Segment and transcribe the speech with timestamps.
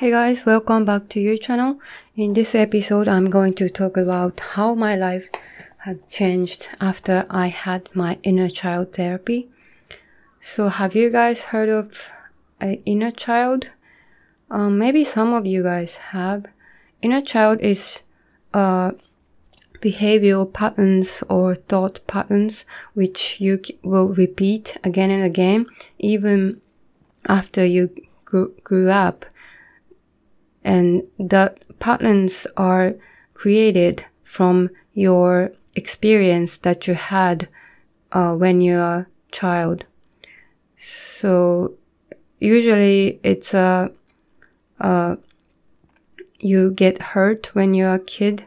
[0.00, 1.78] Hey guys, welcome back to your channel.
[2.16, 5.28] In this episode, I'm going to talk about how my life
[5.76, 9.50] had changed after I had my inner child therapy.
[10.40, 12.10] So, have you guys heard of
[12.62, 13.66] an inner child?
[14.50, 16.46] Um, maybe some of you guys have.
[17.02, 18.00] Inner child is
[18.54, 18.92] uh,
[19.82, 22.64] behavioral patterns or thought patterns
[22.94, 25.66] which you will repeat again and again,
[25.98, 26.62] even
[27.28, 27.90] after you
[28.24, 29.26] grew, grew up
[30.64, 32.94] and the patterns are
[33.34, 37.48] created from your experience that you had
[38.12, 39.84] uh, when you're a child.
[40.76, 41.74] So
[42.38, 43.92] usually it's a,
[44.80, 45.16] uh,
[46.38, 48.44] you get hurt when you're a kid,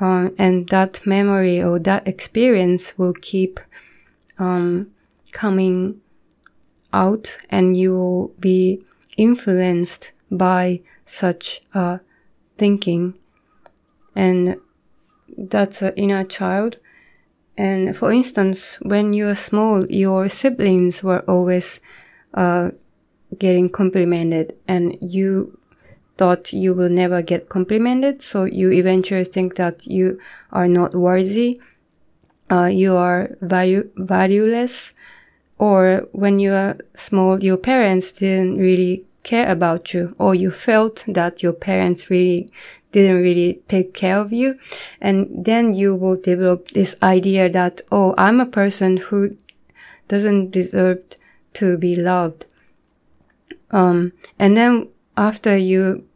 [0.00, 3.60] uh, and that memory or that experience will keep
[4.38, 4.90] um,
[5.32, 6.00] coming
[6.92, 8.82] out, and you will be
[9.16, 11.60] influenced by such
[12.56, 13.14] thinking,
[14.14, 14.56] and
[15.36, 16.76] that's an inner child.
[17.58, 21.80] And for instance, when you were small, your siblings were always
[22.32, 22.70] uh,
[23.38, 25.58] getting complimented, and you
[26.16, 30.18] thought you will never get complimented, so you eventually think that you
[30.52, 31.58] are not worthy,
[32.50, 34.94] uh, you are value valueless,
[35.58, 41.04] or when you are small, your parents didn't really care about you or you felt
[41.06, 42.50] that your parents really
[42.92, 44.58] didn't really take care of you.
[45.00, 49.36] And then you will develop this idea that, oh, I'm a person who
[50.08, 51.02] doesn't deserve
[51.54, 52.46] to be loved.
[53.70, 56.06] Um, and then after you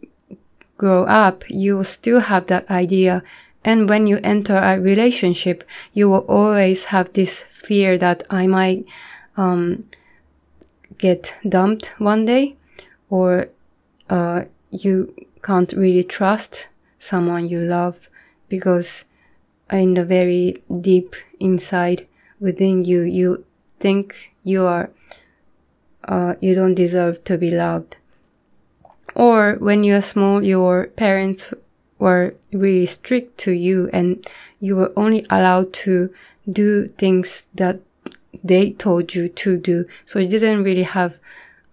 [0.77, 3.23] grow up, you will still have that idea.
[3.65, 8.85] And when you enter a relationship, you will always have this fear that I might,
[9.37, 9.85] um,
[10.99, 12.57] get dumped one day
[13.15, 13.49] or
[14.11, 16.67] uh, you can't really trust
[16.99, 18.09] someone you love
[18.49, 19.05] because
[19.71, 22.09] in the very deep inside
[22.41, 23.45] within you, you
[23.79, 24.91] think you are,
[26.09, 27.97] uh, you don't deserve to be loved.
[29.15, 31.55] Or when you're small, your parents
[32.01, 34.27] were really strict to you and
[34.59, 36.13] you were only allowed to
[36.51, 37.79] do things that
[38.43, 39.87] they told you to do.
[40.05, 41.21] So you didn't really have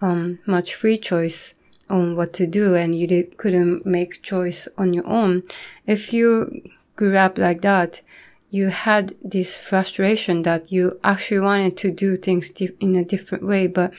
[0.01, 1.55] um, much free choice
[1.89, 5.43] on what to do and you did, couldn't make choice on your own.
[5.85, 6.61] If you
[6.95, 8.01] grew up like that,
[8.49, 13.67] you had this frustration that you actually wanted to do things in a different way,
[13.67, 13.93] but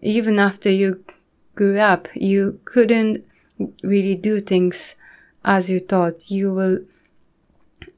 [0.00, 1.04] even after you
[1.54, 3.24] grew up, you couldn't
[3.82, 4.94] really do things
[5.44, 6.30] as you thought.
[6.30, 6.78] You will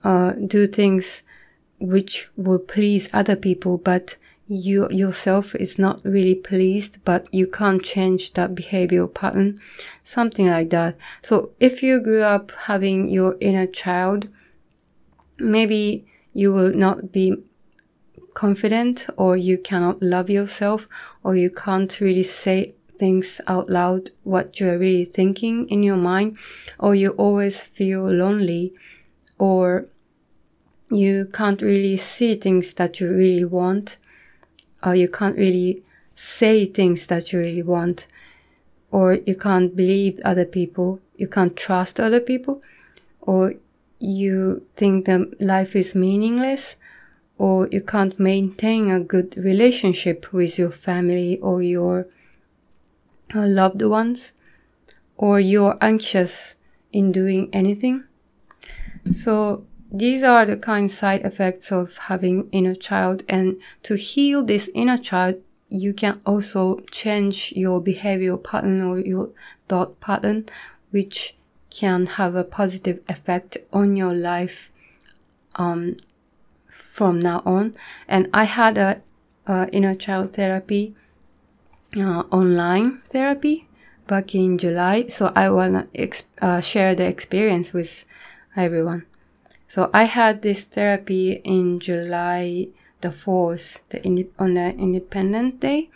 [0.04, 1.22] uh, do things
[1.78, 4.16] which will please other people, but
[4.50, 9.60] you yourself is not really pleased, but you can't change that behavioral pattern,
[10.02, 10.96] something like that.
[11.22, 14.26] So if you grew up having your inner child,
[15.38, 17.36] maybe you will not be
[18.34, 20.88] confident or you cannot love yourself
[21.22, 26.36] or you can't really say things out loud what you're really thinking in your mind
[26.78, 28.74] or you always feel lonely
[29.38, 29.86] or
[30.90, 33.96] you can't really see things that you really want
[34.84, 35.82] or you can't really
[36.14, 38.06] say things that you really want,
[38.90, 42.62] or you can't believe other people, you can't trust other people,
[43.20, 43.54] or
[43.98, 46.76] you think that life is meaningless,
[47.38, 52.06] or you can't maintain a good relationship with your family or your
[53.34, 54.32] uh, loved ones,
[55.16, 56.56] or you're anxious
[56.92, 58.04] in doing anything.
[59.12, 64.70] So these are the kind side effects of having inner child and to heal this
[64.74, 65.34] inner child
[65.68, 69.30] you can also change your behavioral pattern or your
[69.68, 70.46] thought pattern
[70.90, 71.34] which
[71.70, 74.72] can have a positive effect on your life
[75.54, 75.96] um,
[76.68, 77.74] from now on.
[78.08, 79.02] And i had a,
[79.46, 80.94] a inner child therapy
[81.96, 83.66] uh, online therapy
[84.06, 88.04] back in july so i want to exp- uh, share the experience with
[88.56, 89.04] everyone
[89.70, 92.66] so I had this therapy in July
[93.02, 95.90] the 4th, the on the Independent Day.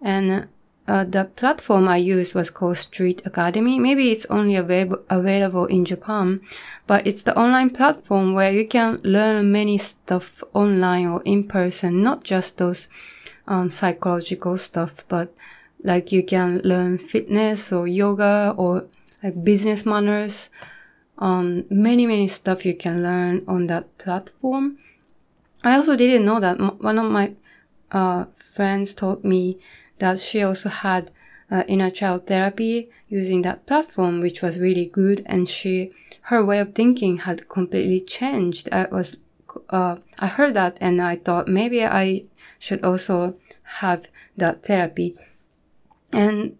[0.00, 0.48] And
[0.88, 3.78] uh, the platform I used was called Street Academy.
[3.78, 6.40] Maybe it's only available, available in Japan,
[6.88, 12.02] but it's the online platform where you can learn many stuff online or in person,
[12.02, 12.88] not just those
[13.46, 15.32] um, psychological stuff, but
[15.84, 18.86] like you can learn fitness or yoga or
[19.22, 20.50] like business manners
[21.18, 24.78] um, many, many stuff you can learn on that platform.
[25.64, 27.34] I also didn't know that one of my
[27.90, 28.24] uh,
[28.54, 29.58] friends told me
[29.98, 31.10] that she also had
[31.50, 35.22] uh, inner child therapy using that platform, which was really good.
[35.26, 35.92] And she,
[36.22, 38.68] her way of thinking had completely changed.
[38.72, 39.18] I was,
[39.70, 42.24] uh, I heard that and I thought maybe I
[42.58, 43.36] should also
[43.80, 45.16] have that therapy.
[46.10, 46.56] And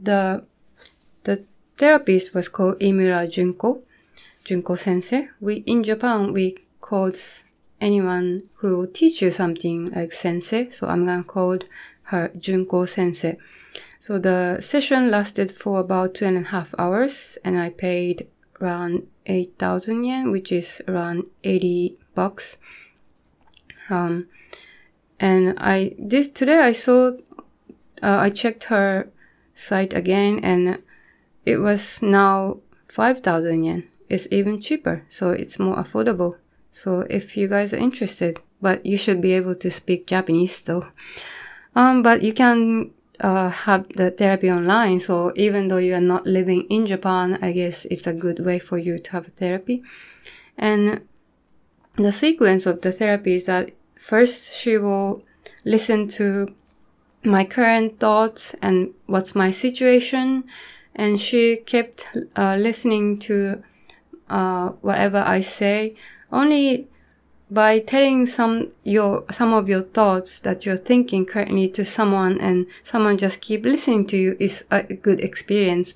[0.00, 0.44] the,
[1.24, 1.44] the
[1.76, 3.82] therapist was called Imura Junko,
[4.44, 5.28] Junko sensei.
[5.40, 7.18] We, in Japan, we called
[7.80, 10.70] anyone who will teach you something like sensei.
[10.70, 11.58] So I'm gonna call
[12.04, 13.36] her Junko sensei.
[13.98, 18.26] So the session lasted for about two and a half hours and I paid
[18.60, 22.58] around 8,000 yen, which is around 80 bucks.
[23.88, 24.26] Um,
[25.20, 27.12] and I, this, today I saw,
[28.02, 29.08] uh, I checked her
[29.54, 30.82] site again and
[31.44, 32.58] it was now
[32.88, 33.88] 5,000 yen.
[34.08, 36.36] It's even cheaper, so it's more affordable.
[36.70, 40.86] So if you guys are interested, but you should be able to speak Japanese though.
[41.74, 45.00] Um, but you can uh, have the therapy online.
[45.00, 48.58] So even though you are not living in Japan, I guess it's a good way
[48.58, 49.82] for you to have therapy.
[50.56, 51.06] And
[51.96, 55.22] the sequence of the therapy is that first she will
[55.64, 56.54] listen to
[57.24, 60.44] my current thoughts and what's my situation.
[60.94, 62.06] And she kept
[62.36, 63.62] uh, listening to
[64.28, 65.94] uh, whatever I say
[66.30, 66.88] only
[67.50, 72.66] by telling some your some of your thoughts that you're thinking currently to someone and
[72.82, 75.92] someone just keep listening to you is a good experience.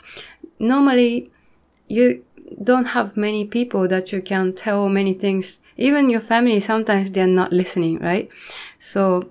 [0.58, 1.30] Normally
[1.88, 2.22] you
[2.62, 5.60] don't have many people that you can tell many things.
[5.78, 8.28] Even your family sometimes they're not listening right?
[8.78, 9.30] So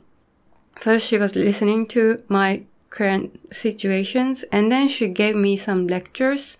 [0.75, 2.63] first she was listening to my
[2.95, 6.57] current situations and then she gave me some lectures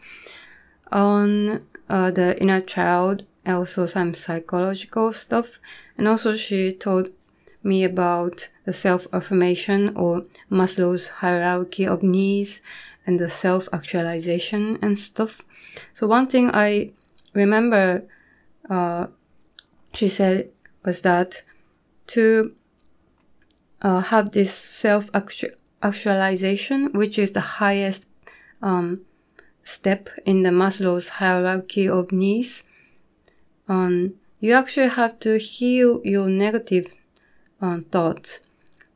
[0.92, 3.24] on uh, the inner child
[3.54, 5.60] also some psychological stuff.
[5.98, 7.10] And also she told
[7.64, 12.62] me about the self-affirmation or Maslow's hierarchy of needs
[13.06, 15.42] and the self-actualization and stuff.
[15.94, 16.92] So one thing I
[17.34, 18.04] remember,
[18.70, 19.08] uh,
[19.94, 20.52] she said
[20.84, 21.44] was that
[22.08, 22.54] to
[23.82, 24.54] uh, have this
[25.86, 28.08] self-actualization, which is the highest
[28.62, 29.02] um,
[29.64, 32.64] step in the Maslow's hierarchy of needs,
[33.68, 36.94] um, you actually have to heal your negative
[37.62, 38.40] um, thoughts.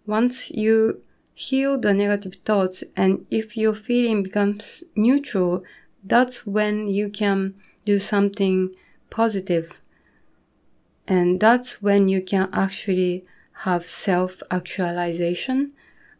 [0.05, 1.01] Once you
[1.33, 5.63] heal the negative thoughts and if your feeling becomes neutral,
[6.03, 7.53] that's when you can
[7.85, 8.69] do something
[9.09, 9.79] positive.
[11.07, 13.25] And that's when you can actually
[13.63, 15.73] have self actualization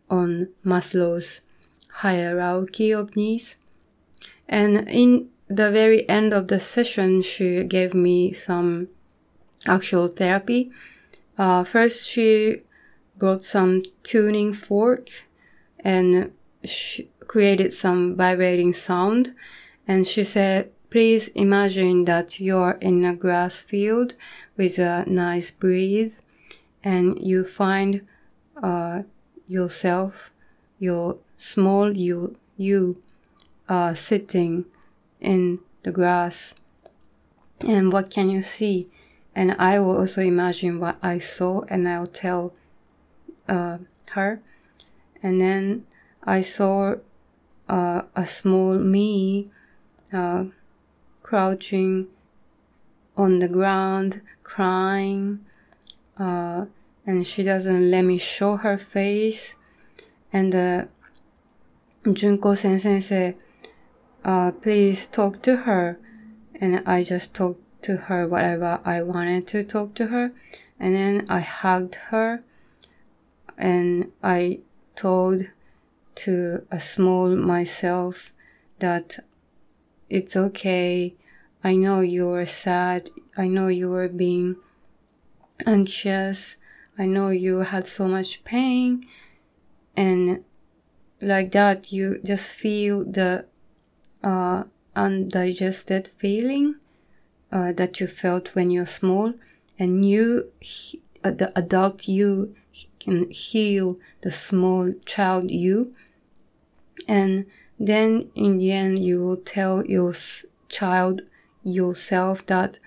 [0.10, 1.42] on Maslow's
[1.88, 3.58] hierarchy of needs.
[4.48, 8.88] And in the very end of the session, she gave me some
[9.66, 10.72] actual therapy.
[11.38, 12.62] Uh, first, she
[13.18, 15.10] brought some tuning fork
[15.80, 16.32] and
[16.64, 19.34] she created some vibrating sound.
[19.88, 24.16] And she said, please imagine that you're in a grass field
[24.58, 26.22] with a nice breeze
[26.84, 28.08] and you find
[28.62, 29.04] uh,
[29.50, 30.32] yourself,
[30.78, 33.02] your small you, you
[33.68, 34.66] uh, sitting
[35.20, 36.54] in the grass.
[37.60, 38.90] And what can you see?
[39.36, 42.54] And I will also imagine what I saw and I'll tell
[43.48, 43.80] uh,
[44.12, 44.42] her.
[45.22, 45.86] And then
[46.24, 46.96] I saw
[47.68, 49.50] uh, a small me
[50.14, 50.46] uh,
[51.24, 52.08] crouching
[53.18, 55.46] on the ground, crying.
[57.10, 59.56] And she doesn't let me show her face.
[60.32, 60.86] And uh,
[62.14, 63.36] Junko sensei said,
[64.24, 65.98] uh, please talk to her.
[66.62, 70.34] And I just talked to her whatever I wanted to talk to her.
[70.80, 72.44] And then I hugged her
[73.58, 74.60] and I
[74.96, 75.48] told
[76.18, 78.34] to a small myself
[78.78, 79.18] that
[80.12, 81.16] it's okay.
[81.64, 83.10] I know you were sad.
[83.36, 84.58] I know you were being
[85.66, 86.58] anxious.
[87.00, 89.08] I know you had so much pain.
[89.96, 90.44] And
[91.22, 93.46] like that, you just feel the
[94.22, 94.66] uh,
[94.96, 96.76] undigested feeling
[97.52, 99.34] uh, that you felt when you're small,
[99.80, 100.52] and you,
[101.24, 102.56] uh, the adult you,
[103.00, 105.96] can heal the small child you,
[107.08, 107.46] and
[107.80, 110.14] then in the end you will tell your
[110.68, 111.22] child
[111.64, 112.80] yourself that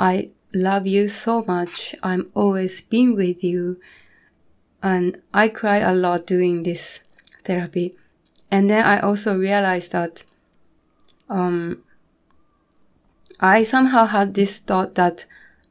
[0.00, 0.30] I
[0.62, 1.94] love you so much.
[2.02, 3.80] I'm always being with you.
[4.82, 7.00] And I cry a lot doing this
[7.44, 7.94] therapy.
[8.50, 10.24] And then I also realized that
[11.28, 11.82] um,
[13.40, 15.26] I somehow had this thought that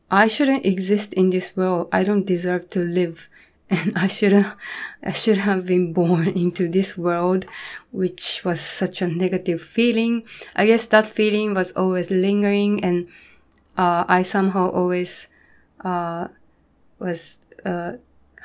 [0.09, 1.89] I shouldn't exist in this world.
[1.91, 3.29] I don't deserve to live
[3.69, 4.47] and I shouldn't,
[5.03, 7.45] I should have been born into this world,
[7.91, 10.23] which was such a negative feeling.
[10.55, 13.07] I guess that feeling was always lingering, and
[13.77, 15.27] uh, I somehow always
[15.85, 16.27] uh,
[16.99, 17.93] was uh,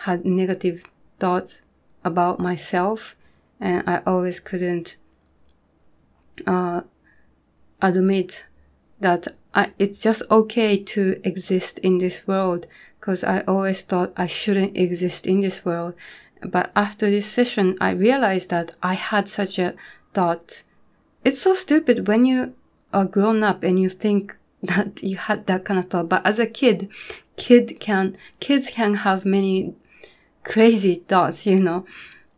[0.04, 0.84] had negative
[1.18, 1.62] thoughts
[2.04, 3.16] about myself,
[3.58, 4.96] and I always couldn't
[6.46, 6.82] uh,
[7.80, 8.46] admit
[9.00, 12.66] that I, it's just okay to exist in this world
[13.00, 15.94] because I always thought I shouldn't exist in this world.
[16.40, 19.74] But after this session, I realized that I had such a
[20.12, 20.62] thought.
[21.24, 22.54] It's so stupid when you
[22.92, 26.08] are grown up and you think that you had that kind of thought.
[26.08, 26.88] But as a kid,
[27.36, 29.74] kid can, kids can have many
[30.44, 31.84] crazy thoughts, you know.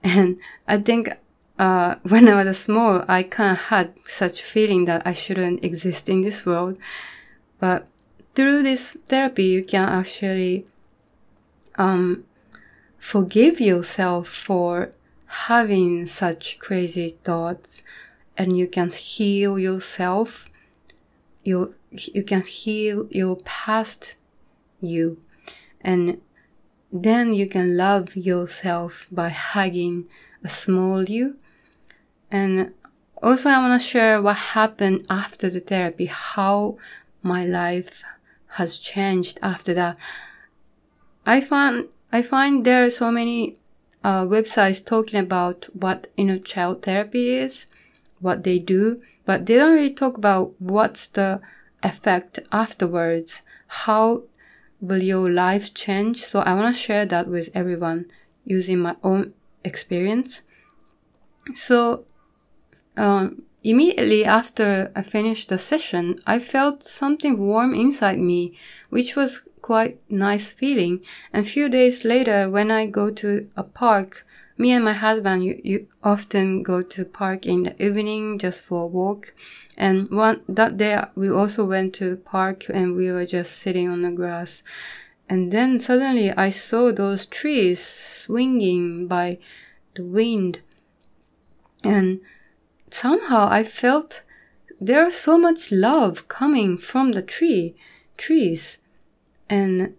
[0.02, 1.10] And I think,
[1.58, 6.08] uh, when I was small, I kind of had such feeling that I shouldn't exist
[6.08, 6.76] in this world.
[7.58, 7.86] But
[8.34, 10.66] through this therapy, you can actually
[11.76, 12.24] um,
[12.98, 14.92] forgive yourself for
[15.26, 17.82] having such crazy thoughts,
[18.36, 20.48] and you can heal yourself.
[21.44, 24.16] You you can heal your past
[24.80, 25.20] you,
[25.80, 26.20] and
[26.90, 30.08] then you can love yourself by hugging
[30.42, 31.36] a small you.
[32.30, 32.72] And
[33.22, 36.78] also, I want to share what happened after the therapy, how
[37.22, 38.02] my life
[38.48, 39.96] has changed after that.
[41.26, 43.58] I find I find there are so many
[44.04, 47.66] uh, websites talking about what inner child therapy is,
[48.20, 51.40] what they do, but they don't really talk about what's the
[51.82, 53.42] effect afterwards.
[53.66, 54.24] How
[54.80, 56.24] will your life change?
[56.24, 58.06] So I want to share that with everyone
[58.44, 60.42] using my own experience.
[61.54, 62.04] So
[62.96, 68.58] um, Immediately after I finished the session, I felt something warm inside me,
[68.90, 71.00] which was quite nice feeling.
[71.32, 74.23] And few days later, when I go to a park,
[74.56, 78.84] me and my husband, you, you often go to park in the evening just for
[78.84, 79.34] a walk.
[79.76, 84.02] And one, that day we also went to park and we were just sitting on
[84.02, 84.62] the grass.
[85.28, 89.38] And then suddenly I saw those trees swinging by
[89.94, 90.60] the wind.
[91.82, 92.20] And
[92.90, 94.22] somehow I felt
[94.80, 97.74] there's so much love coming from the tree,
[98.16, 98.78] trees.
[99.48, 99.96] And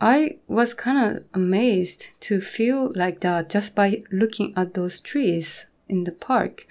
[0.00, 5.66] I was kind of amazed to feel like that just by looking at those trees
[5.88, 6.66] in the park.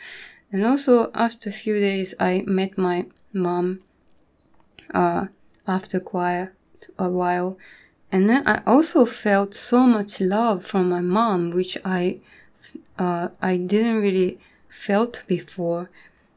[0.51, 3.81] And also after a few days, I met my mom,
[4.93, 5.27] uh,
[5.67, 6.49] after quite
[6.99, 7.57] a while.
[8.11, 12.19] And then I also felt so much love from my mom, which I,
[12.97, 14.39] uh, I didn't really
[14.69, 15.89] felt before.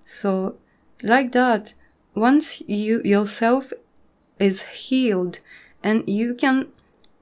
[0.07, 0.57] So,
[1.03, 1.75] like that,
[2.15, 3.73] once you yourself
[4.39, 5.39] is healed
[5.83, 6.69] and you can,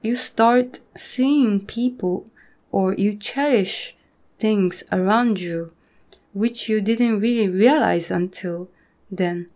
[0.01, 2.27] you start seeing people
[2.71, 3.95] or you cherish
[4.39, 5.71] things around you
[6.37, 8.69] which you didn't really realize until
[9.09, 9.47] then.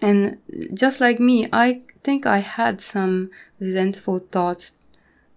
[0.00, 0.38] And
[0.74, 4.72] just like me, I think I had some resentful thoughts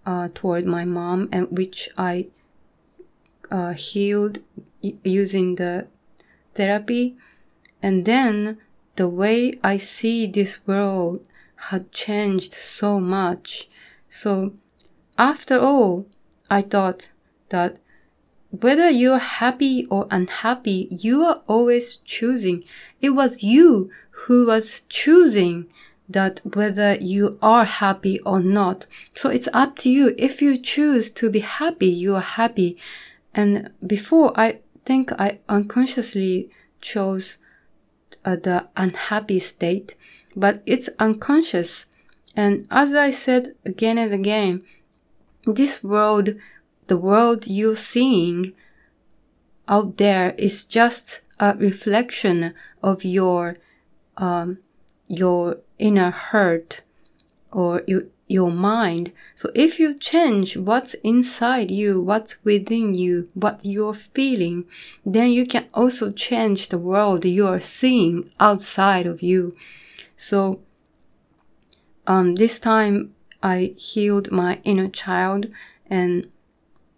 [0.04, 2.27] uh, toward my mom, and which I
[3.51, 4.39] uh, healed
[4.82, 5.88] using the
[6.56, 7.15] therapy.
[7.84, 8.58] And then
[8.96, 11.24] the way I see this world
[11.70, 13.70] had changed so much.
[14.10, 14.54] So
[15.18, 16.08] after all,
[16.50, 17.10] I thought
[17.50, 17.80] that
[18.50, 22.64] whether you're happy or unhappy, you are always choosing.
[23.02, 25.68] It was you who was choosing
[26.08, 28.86] that whether you are happy or not.
[29.14, 30.16] So it's up to you.
[30.18, 32.78] If you choose to be happy, you are happy.
[33.34, 37.38] And before I think I unconsciously chose
[38.24, 39.96] uh, the unhappy state,
[40.36, 41.88] but it's unconscious.
[42.36, 44.63] And as I said again and again,
[45.46, 46.36] this world,
[46.88, 48.54] the world you're seeing
[49.68, 53.58] out there is just a reflection of your,
[54.18, 54.60] um,
[55.08, 56.82] your inner hurt
[57.51, 59.12] or your your mind.
[59.36, 64.65] So if you change what's inside you, what's within you, what you're feeling,
[65.06, 69.56] then you can also change the world you're seeing outside of you.
[70.18, 70.62] So,
[72.08, 75.48] um, this time I healed my inner child
[75.90, 76.30] and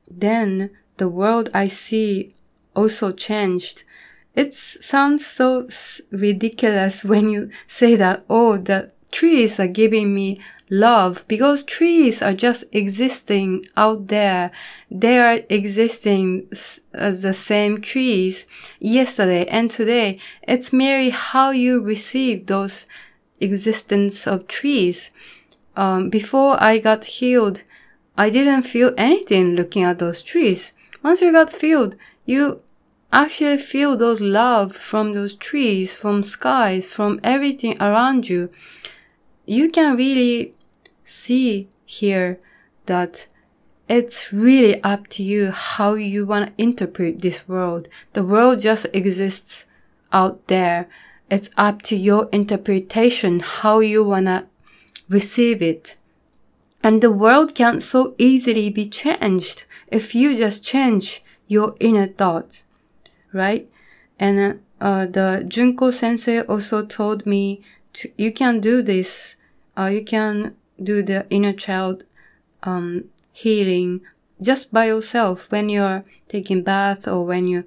[0.10, 2.32] then the world I see
[2.76, 3.84] also changed.
[4.36, 5.68] It sounds so
[6.12, 12.34] ridiculous when you say that, oh, the trees are giving me love because trees are
[12.34, 14.52] just existing out there.
[14.92, 16.50] They are existing
[16.94, 18.46] as the same trees
[18.80, 20.20] yesterday and today.
[20.44, 22.86] It's merely how you receive those
[23.40, 25.12] existence of trees.
[25.76, 27.64] Um, before I got healed,
[28.18, 30.74] I didn't feel anything looking at those trees.
[31.04, 32.62] Once you got healed, you
[33.14, 38.50] actually feel those love from those trees, from skies, from everything around you.
[39.46, 40.54] You can really
[41.04, 42.40] see here
[42.88, 43.28] that
[43.88, 47.88] it's really up to you how you want to interpret this world.
[48.14, 49.66] The world just exists
[50.12, 50.90] out there.
[51.30, 54.46] It's up to your interpretation, how you want to
[55.10, 55.98] receive it.
[56.84, 62.66] And the world can so easily be changed if you just change your inner thoughts,
[63.34, 63.70] right?
[64.20, 67.62] And uh, uh, the Junko sensei also told me
[67.94, 69.36] to, you can do this.
[69.78, 72.04] Uh, you can do the inner child
[72.64, 74.02] um, healing
[74.42, 77.66] just by yourself when you're taking bath or when you're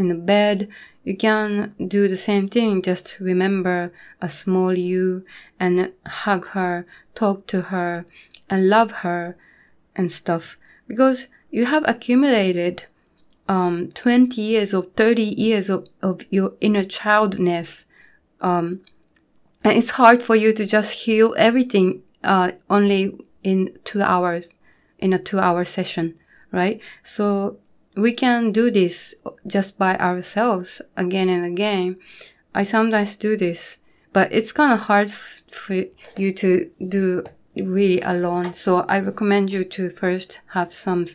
[0.00, 0.68] in the bed.
[1.04, 2.82] You can do the same thing.
[2.82, 5.24] Just remember a small you
[5.60, 8.06] and hug her, talk to her,
[8.48, 9.36] and love her
[9.94, 12.84] and stuff because you have accumulated
[13.48, 17.86] um, 20 years or 30 years of, of your inner childness.
[18.40, 18.80] Um,
[19.62, 24.54] and it's hard for you to just heal everything uh, only in two hours,
[24.98, 26.14] in a two hour session,
[26.52, 26.80] right?
[27.02, 27.58] So
[27.96, 29.14] we can do this
[29.46, 31.96] just by ourselves again and again.
[32.54, 33.78] I sometimes do this,
[34.12, 35.84] but it's kind of hard for
[36.16, 37.24] you to do
[37.56, 38.54] really alone.
[38.54, 41.06] So I recommend you to first have some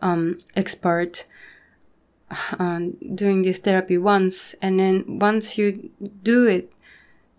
[0.00, 1.24] um, expert
[2.58, 5.90] um, doing this therapy once, and then once you
[6.22, 6.72] do it,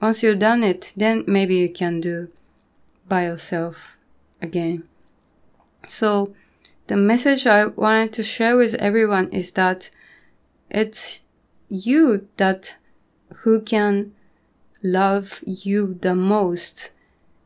[0.01, 2.29] once you've done it, then maybe you can do
[3.07, 3.97] by yourself
[4.41, 4.83] again.
[5.87, 6.33] So
[6.87, 9.89] the message I wanted to share with everyone is that
[10.69, 11.21] it's
[11.69, 12.75] you that
[13.43, 14.13] who can
[14.81, 16.89] love you the most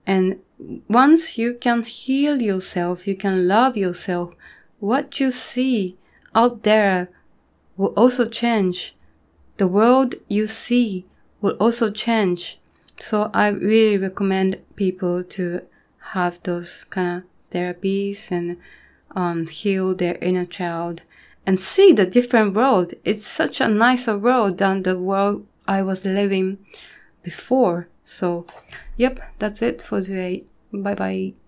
[0.06, 0.39] and
[0.88, 4.34] once you can heal yourself, you can love yourself,
[4.79, 5.98] what you see
[6.34, 7.10] out there
[7.75, 8.96] will also change.
[9.58, 11.06] The world you see
[11.41, 12.60] will also change.
[13.00, 15.62] So I really recommend people to
[16.13, 18.58] have those kind of therapies and
[19.17, 21.01] um, heal their inner child
[21.45, 22.93] and see the different world.
[23.03, 26.60] It's such a nicer world than the world I was living
[27.23, 27.88] before.
[28.06, 28.45] So,
[28.95, 30.43] yep, that's it for today.
[30.71, 31.46] Bye bye.